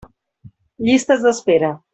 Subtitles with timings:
[0.87, 1.75] Llistes d'espera.